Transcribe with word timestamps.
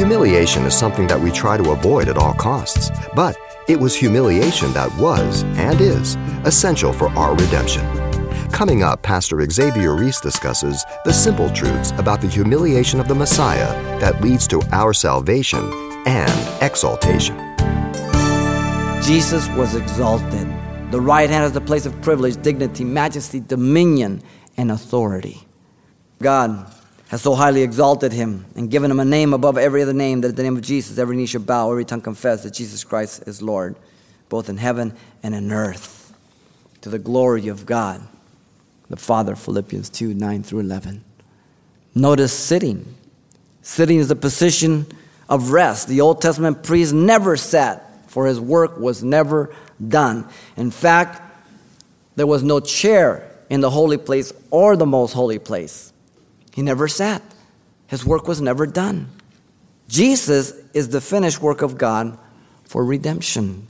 Humiliation 0.00 0.64
is 0.64 0.74
something 0.74 1.06
that 1.08 1.20
we 1.20 1.30
try 1.30 1.58
to 1.58 1.72
avoid 1.72 2.08
at 2.08 2.16
all 2.16 2.32
costs, 2.32 2.90
but 3.14 3.36
it 3.68 3.78
was 3.78 3.94
humiliation 3.94 4.72
that 4.72 4.90
was, 4.96 5.42
and 5.58 5.78
is, 5.78 6.16
essential 6.46 6.90
for 6.90 7.10
our 7.10 7.36
redemption. 7.36 7.84
Coming 8.48 8.82
up, 8.82 9.02
Pastor 9.02 9.44
Xavier 9.44 9.94
Reese 9.94 10.18
discusses 10.18 10.86
the 11.04 11.12
simple 11.12 11.50
truths 11.50 11.90
about 11.98 12.22
the 12.22 12.28
humiliation 12.28 12.98
of 12.98 13.08
the 13.08 13.14
Messiah 13.14 13.68
that 14.00 14.22
leads 14.22 14.48
to 14.48 14.62
our 14.72 14.94
salvation 14.94 15.70
and 16.06 16.62
exaltation. 16.62 17.36
Jesus 19.02 19.50
was 19.50 19.74
exalted. 19.74 20.48
The 20.92 21.00
right 21.02 21.28
hand 21.28 21.44
is 21.44 21.52
the 21.52 21.60
place 21.60 21.84
of 21.84 22.00
privilege, 22.00 22.40
dignity, 22.40 22.84
majesty, 22.84 23.40
dominion, 23.40 24.22
and 24.56 24.70
authority. 24.70 25.46
God 26.22 26.72
has 27.10 27.22
so 27.22 27.34
highly 27.34 27.62
exalted 27.62 28.12
him 28.12 28.46
and 28.56 28.70
given 28.70 28.90
him 28.90 29.00
a 29.00 29.04
name 29.04 29.34
above 29.34 29.58
every 29.58 29.82
other 29.82 29.92
name, 29.92 30.22
that 30.22 30.28
at 30.28 30.36
the 30.36 30.42
name 30.42 30.56
of 30.56 30.62
Jesus 30.62 30.98
every 30.98 31.16
knee 31.16 31.26
shall 31.26 31.42
bow, 31.42 31.70
every 31.70 31.84
tongue 31.84 32.00
confess 32.00 32.42
that 32.42 32.54
Jesus 32.54 32.82
Christ 32.82 33.24
is 33.26 33.42
Lord, 33.42 33.76
both 34.28 34.48
in 34.48 34.56
heaven 34.56 34.94
and 35.22 35.34
in 35.34 35.52
earth, 35.52 36.14
to 36.80 36.88
the 36.88 36.98
glory 36.98 37.48
of 37.48 37.66
God 37.66 38.06
the 38.90 38.96
Father, 38.96 39.36
Philippians 39.36 39.88
2 39.88 40.14
9 40.14 40.42
through 40.42 40.60
11. 40.60 41.02
Notice 41.94 42.32
sitting. 42.32 42.94
Sitting 43.62 43.98
is 43.98 44.10
a 44.10 44.16
position 44.16 44.86
of 45.28 45.52
rest. 45.52 45.86
The 45.86 46.00
Old 46.00 46.20
Testament 46.20 46.62
priest 46.64 46.92
never 46.92 47.36
sat, 47.36 48.10
for 48.10 48.26
his 48.26 48.40
work 48.40 48.78
was 48.78 49.02
never 49.02 49.54
done. 49.88 50.28
In 50.56 50.70
fact, 50.70 51.22
there 52.16 52.26
was 52.26 52.42
no 52.42 52.58
chair 52.58 53.30
in 53.48 53.60
the 53.60 53.70
holy 53.70 53.96
place 53.96 54.32
or 54.50 54.76
the 54.76 54.86
most 54.86 55.12
holy 55.12 55.38
place. 55.38 55.92
He 56.52 56.62
never 56.62 56.88
sat. 56.88 57.22
His 57.86 58.04
work 58.04 58.28
was 58.28 58.40
never 58.40 58.66
done. 58.66 59.10
Jesus 59.88 60.52
is 60.72 60.90
the 60.90 61.00
finished 61.00 61.40
work 61.42 61.62
of 61.62 61.76
God 61.76 62.16
for 62.64 62.84
redemption. 62.84 63.66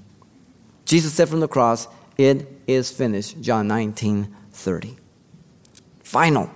Jesus 0.85 1.15
said 1.15 1.29
from 1.29 1.41
the 1.41 1.49
cross, 1.49 1.89
It 2.19 2.47
is 2.67 2.91
finished. 2.91 3.41
John 3.41 3.69
19 3.69 4.35
30. 4.53 4.97
Final. 6.03 6.51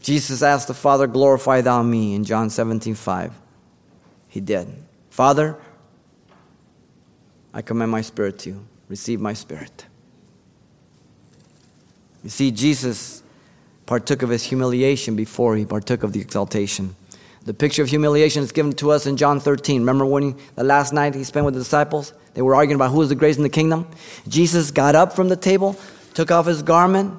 Jesus 0.00 0.42
asked 0.42 0.68
the 0.68 0.74
Father, 0.74 1.06
Glorify 1.06 1.60
thou 1.60 1.82
me 1.82 2.14
in 2.14 2.24
John 2.24 2.50
17 2.50 2.94
5. 2.94 3.32
He 4.28 4.40
did. 4.40 4.68
Father, 5.10 5.56
I 7.54 7.62
commend 7.62 7.90
my 7.90 8.00
spirit 8.00 8.38
to 8.40 8.50
you. 8.50 8.66
Receive 8.88 9.20
my 9.20 9.32
spirit. 9.32 9.86
You 12.22 12.30
see, 12.30 12.50
Jesus 12.50 13.22
partook 13.86 14.22
of 14.22 14.30
his 14.30 14.42
humiliation 14.42 15.16
before 15.16 15.56
he 15.56 15.64
partook 15.64 16.02
of 16.02 16.12
the 16.12 16.20
exaltation. 16.20 16.94
The 17.44 17.54
picture 17.54 17.82
of 17.82 17.88
humiliation 17.88 18.42
is 18.42 18.50
given 18.50 18.72
to 18.74 18.90
us 18.90 19.06
in 19.06 19.16
John 19.16 19.38
13. 19.38 19.82
Remember 19.82 20.04
when 20.04 20.22
he, 20.24 20.34
the 20.56 20.64
last 20.64 20.92
night 20.92 21.14
he 21.14 21.22
spent 21.22 21.46
with 21.46 21.54
the 21.54 21.60
disciples? 21.60 22.12
They 22.34 22.42
were 22.42 22.56
arguing 22.56 22.74
about 22.74 22.90
who 22.90 22.98
was 22.98 23.08
the 23.08 23.14
greatest 23.14 23.38
in 23.38 23.44
the 23.44 23.48
kingdom. 23.48 23.86
Jesus 24.26 24.72
got 24.72 24.96
up 24.96 25.12
from 25.12 25.28
the 25.28 25.36
table, 25.36 25.76
took 26.12 26.32
off 26.32 26.46
his 26.46 26.62
garment, 26.62 27.14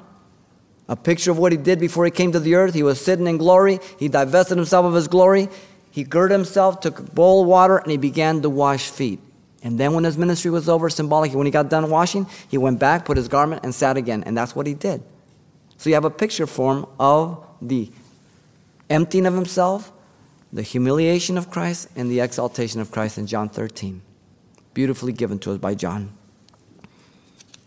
a 0.89 0.97
picture 0.97 1.31
of 1.31 1.37
what 1.37 1.53
he 1.53 1.57
did 1.57 1.79
before 1.79 2.03
he 2.03 2.11
came 2.11 2.33
to 2.33 2.39
the 2.39 2.55
earth. 2.55 2.73
He 2.73 2.83
was 2.83 2.99
sitting 2.99 3.25
in 3.27 3.37
glory. 3.37 3.79
He 3.97 4.09
divested 4.09 4.57
himself 4.57 4.85
of 4.85 4.93
his 4.93 5.07
glory. 5.07 5.47
He 5.91 6.03
girded 6.03 6.35
himself, 6.35 6.81
took 6.81 6.99
a 6.99 7.03
bowl 7.03 7.43
of 7.43 7.47
water, 7.47 7.77
and 7.77 7.89
he 7.89 7.97
began 7.97 8.41
to 8.41 8.49
wash 8.49 8.89
feet. 8.89 9.19
And 9.63 9.79
then 9.79 9.93
when 9.93 10.03
his 10.03 10.17
ministry 10.17 10.51
was 10.51 10.69
over, 10.69 10.89
symbolically, 10.89 11.37
when 11.37 11.47
he 11.47 11.51
got 11.51 11.69
done 11.69 11.89
washing, 11.89 12.27
he 12.49 12.57
went 12.57 12.79
back, 12.79 13.05
put 13.05 13.17
his 13.17 13.27
garment, 13.27 13.63
and 13.63 13.73
sat 13.73 13.97
again. 13.97 14.23
And 14.25 14.37
that's 14.37 14.55
what 14.55 14.67
he 14.67 14.73
did. 14.73 15.03
So 15.77 15.89
you 15.89 15.93
have 15.93 16.05
a 16.05 16.09
picture 16.09 16.47
form 16.47 16.87
of 16.99 17.45
the 17.61 17.91
emptying 18.89 19.25
of 19.25 19.33
himself, 19.33 19.91
the 20.51 20.63
humiliation 20.63 21.37
of 21.37 21.49
Christ, 21.49 21.89
and 21.95 22.09
the 22.09 22.19
exaltation 22.19 22.81
of 22.81 22.91
Christ 22.91 23.17
in 23.17 23.27
John 23.27 23.49
13. 23.49 24.01
Beautifully 24.73 25.13
given 25.13 25.39
to 25.39 25.51
us 25.51 25.57
by 25.57 25.75
John. 25.75 26.13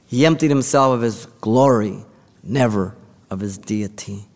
He 0.07 0.27
emptied 0.27 0.51
himself 0.51 0.95
of 0.95 1.03
his 1.03 1.27
glory, 1.41 2.05
never 2.43 2.97
of 3.31 3.41
his 3.41 3.59
deity. 3.59 4.27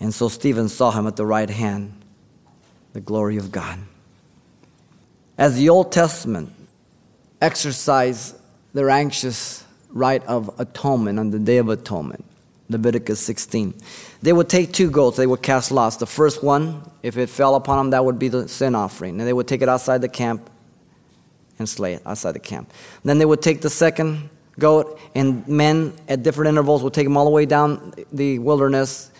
And 0.00 0.12
so 0.12 0.28
Stephen 0.28 0.68
saw 0.68 0.90
him 0.90 1.06
at 1.06 1.16
the 1.16 1.26
right 1.26 1.50
hand, 1.50 2.02
the 2.92 3.00
glory 3.00 3.36
of 3.36 3.52
God. 3.52 3.78
As 5.36 5.56
the 5.56 5.68
Old 5.68 5.92
Testament 5.92 6.52
exercised 7.42 8.36
their 8.72 8.88
anxious 8.88 9.64
rite 9.90 10.24
of 10.24 10.50
atonement 10.58 11.18
on 11.18 11.30
the 11.30 11.38
Day 11.38 11.58
of 11.58 11.68
Atonement, 11.68 12.24
Leviticus 12.68 13.20
16. 13.20 13.74
They 14.22 14.32
would 14.32 14.48
take 14.48 14.72
two 14.72 14.90
goats, 14.90 15.16
they 15.16 15.26
would 15.26 15.42
cast 15.42 15.70
lots. 15.70 15.96
The 15.96 16.06
first 16.06 16.42
one, 16.42 16.90
if 17.02 17.16
it 17.16 17.28
fell 17.28 17.54
upon 17.54 17.78
them, 17.78 17.90
that 17.90 18.04
would 18.04 18.18
be 18.18 18.28
the 18.28 18.48
sin 18.48 18.74
offering. 18.74 19.18
And 19.18 19.28
they 19.28 19.32
would 19.32 19.46
take 19.46 19.62
it 19.62 19.68
outside 19.68 20.00
the 20.00 20.08
camp 20.08 20.50
and 21.58 21.68
slay 21.68 21.94
it 21.94 22.02
outside 22.04 22.32
the 22.32 22.40
camp. 22.40 22.72
Then 23.04 23.18
they 23.18 23.24
would 23.24 23.40
take 23.40 23.60
the 23.62 23.70
second 23.70 24.30
goat, 24.58 24.98
and 25.14 25.46
men 25.46 25.92
at 26.08 26.22
different 26.22 26.48
intervals 26.48 26.82
would 26.82 26.94
take 26.94 27.06
him 27.06 27.16
all 27.16 27.24
the 27.24 27.30
way 27.30 27.46
down 27.46 27.94
the 28.12 28.38
wilderness, 28.38 29.10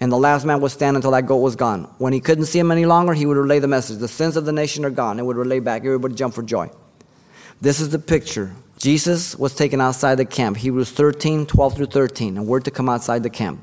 and 0.00 0.10
the 0.10 0.18
last 0.18 0.44
man 0.44 0.60
would 0.60 0.70
stand 0.70 0.96
until 0.96 1.10
that 1.10 1.26
goat 1.26 1.38
was 1.38 1.56
gone. 1.56 1.84
When 1.98 2.12
he 2.12 2.20
couldn't 2.20 2.46
see 2.46 2.58
him 2.58 2.72
any 2.72 2.86
longer, 2.86 3.12
he 3.12 3.26
would 3.26 3.36
relay 3.36 3.58
the 3.58 3.68
message 3.68 3.98
The 3.98 4.08
sins 4.08 4.36
of 4.36 4.46
the 4.46 4.52
nation 4.52 4.84
are 4.84 4.90
gone. 4.90 5.18
It 5.18 5.24
would 5.24 5.36
relay 5.36 5.60
back. 5.60 5.84
Everybody 5.84 6.14
jump 6.14 6.34
for 6.34 6.42
joy. 6.42 6.70
This 7.60 7.80
is 7.80 7.90
the 7.90 7.98
picture 7.98 8.54
Jesus 8.80 9.36
was 9.36 9.54
taken 9.54 9.78
outside 9.78 10.14
the 10.14 10.24
camp. 10.24 10.56
Hebrews 10.56 10.90
13, 10.90 11.44
12 11.44 11.76
through 11.76 11.86
13, 11.86 12.38
and 12.38 12.46
word 12.46 12.64
to 12.64 12.70
come 12.70 12.88
outside 12.88 13.22
the 13.22 13.28
camp. 13.28 13.60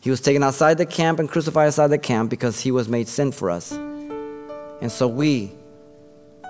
He 0.00 0.10
was 0.10 0.20
taken 0.20 0.42
outside 0.42 0.76
the 0.76 0.86
camp 0.86 1.20
and 1.20 1.28
crucified 1.28 1.68
outside 1.68 1.86
the 1.86 1.98
camp 1.98 2.30
because 2.30 2.60
he 2.60 2.72
was 2.72 2.88
made 2.88 3.06
sin 3.06 3.30
for 3.30 3.48
us. 3.48 3.70
And 3.70 4.90
so 4.90 5.06
we, 5.06 5.52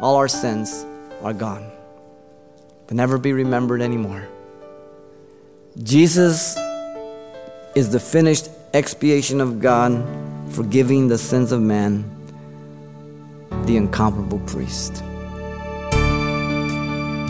all 0.00 0.16
our 0.16 0.28
sins, 0.28 0.86
are 1.22 1.34
gone. 1.34 1.70
To 2.88 2.94
never 2.94 3.18
be 3.18 3.34
remembered 3.34 3.82
anymore. 3.82 4.26
Jesus 5.82 6.56
is 7.74 7.90
the 7.90 8.00
finished 8.00 8.48
expiation 8.72 9.42
of 9.42 9.60
God, 9.60 10.02
forgiving 10.52 11.08
the 11.08 11.18
sins 11.18 11.52
of 11.52 11.60
man, 11.60 12.02
the 13.66 13.76
incomparable 13.76 14.38
priest. 14.40 15.04